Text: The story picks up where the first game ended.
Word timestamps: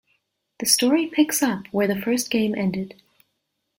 The 0.57 0.65
story 0.65 1.05
picks 1.05 1.43
up 1.43 1.67
where 1.67 1.85
the 1.85 1.95
first 2.01 2.31
game 2.31 2.55
ended. 2.55 2.99